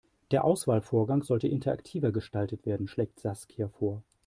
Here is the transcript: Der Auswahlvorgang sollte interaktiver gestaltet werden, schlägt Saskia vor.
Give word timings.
Der 0.31 0.43
Auswahlvorgang 0.45 1.21
sollte 1.21 1.47
interaktiver 1.47 2.11
gestaltet 2.11 2.65
werden, 2.65 2.87
schlägt 2.87 3.19
Saskia 3.19 3.67
vor. 3.67 4.01